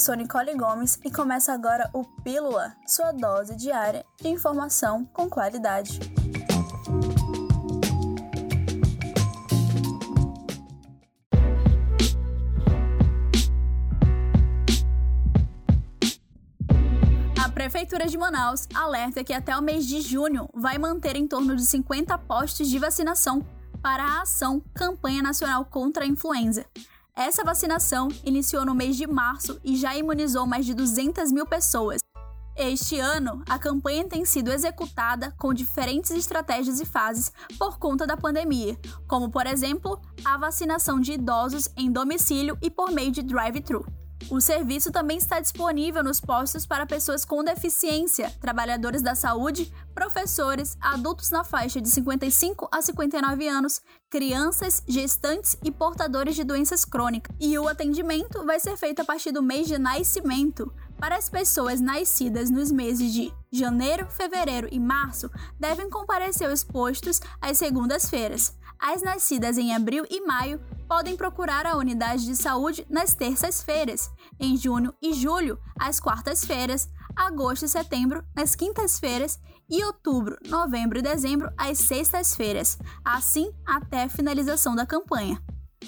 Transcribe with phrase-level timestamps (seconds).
[0.00, 6.00] sou Nicole Gomes e começa agora o Pílula, sua dose diária de informação com qualidade.
[17.38, 21.54] A Prefeitura de Manaus alerta que até o mês de junho vai manter em torno
[21.54, 23.46] de 50 postos de vacinação
[23.82, 26.64] para a ação Campanha Nacional contra a Influenza.
[27.20, 32.00] Essa vacinação iniciou no mês de março e já imunizou mais de 200 mil pessoas.
[32.56, 38.16] Este ano, a campanha tem sido executada com diferentes estratégias e fases por conta da
[38.16, 38.74] pandemia,
[39.06, 43.84] como, por exemplo, a vacinação de idosos em domicílio e por meio de drive-thru.
[44.28, 50.76] O serviço também está disponível nos postos para pessoas com deficiência, trabalhadores da saúde, professores,
[50.80, 57.34] adultos na faixa de 55 a 59 anos, crianças, gestantes e portadores de doenças crônicas.
[57.40, 60.72] E o atendimento vai ser feito a partir do mês de nascimento.
[60.98, 67.20] Para as pessoas nascidas nos meses de janeiro, fevereiro e março, devem comparecer aos postos
[67.40, 68.54] às segundas-feiras.
[68.78, 74.10] As nascidas em abril e maio podem procurar a unidade de saúde nas terças-feiras,
[74.40, 79.38] em junho e julho, às quartas-feiras, agosto e setembro, nas quintas-feiras
[79.70, 85.40] e outubro, novembro e dezembro, às sextas-feiras, assim até a finalização da campanha.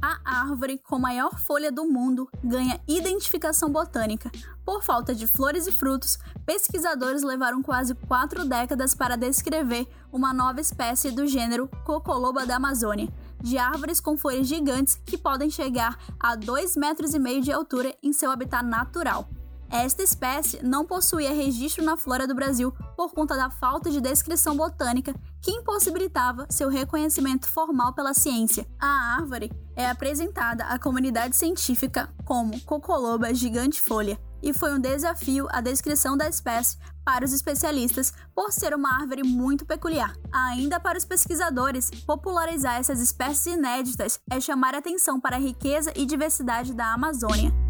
[0.00, 4.30] A árvore com maior folha do mundo ganha identificação botânica.
[4.64, 10.60] Por falta de flores e frutos, pesquisadores levaram quase quatro décadas para descrever uma nova
[10.60, 13.08] espécie do gênero Cocoloba da Amazônia,
[13.42, 18.30] de árvores com folhas gigantes que podem chegar a 2,5 metros de altura em seu
[18.30, 19.28] habitat natural.
[19.70, 24.56] Esta espécie não possuía registro na flora do Brasil por conta da falta de descrição
[24.56, 28.66] botânica que impossibilitava seu reconhecimento formal pela ciência.
[28.80, 35.60] A árvore é apresentada à comunidade científica como Cocoloba gigante-folha e foi um desafio a
[35.60, 40.14] descrição da espécie para os especialistas por ser uma árvore muito peculiar.
[40.32, 46.04] Ainda para os pesquisadores, popularizar essas espécies inéditas é chamar atenção para a riqueza e
[46.04, 47.65] diversidade da Amazônia.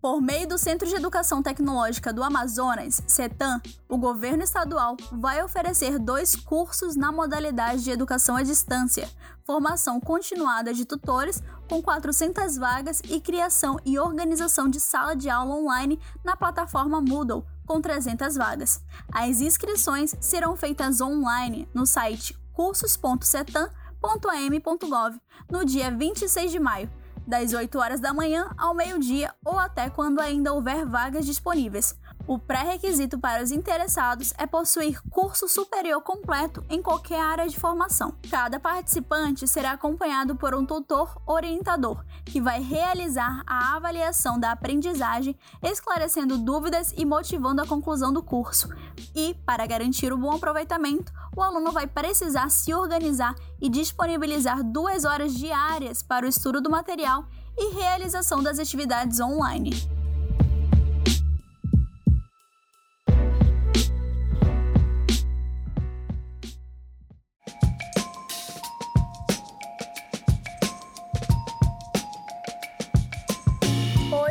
[0.00, 5.98] Por meio do Centro de Educação Tecnológica do Amazonas, CETAM, o governo estadual vai oferecer
[5.98, 9.06] dois cursos na modalidade de educação à distância,
[9.44, 15.54] formação continuada de tutores com 400 vagas e criação e organização de sala de aula
[15.54, 18.82] online na plataforma Moodle, com 300 vagas.
[19.12, 26.90] As inscrições serão feitas online no site cursos.cetam.am.gov no dia 26 de maio
[27.30, 31.94] das 8 horas da manhã ao meio-dia ou até quando ainda houver vagas disponíveis.
[32.30, 38.14] O pré-requisito para os interessados é possuir curso superior completo em qualquer área de formação.
[38.30, 45.36] Cada participante será acompanhado por um tutor orientador, que vai realizar a avaliação da aprendizagem,
[45.60, 48.68] esclarecendo dúvidas e motivando a conclusão do curso.
[49.12, 55.04] E, para garantir o bom aproveitamento, o aluno vai precisar se organizar e disponibilizar duas
[55.04, 57.24] horas diárias para o estudo do material
[57.58, 59.99] e realização das atividades online.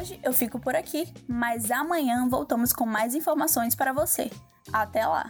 [0.09, 4.31] Hoje eu fico por aqui, mas amanhã voltamos com mais informações para você.
[4.74, 5.30] Até lá!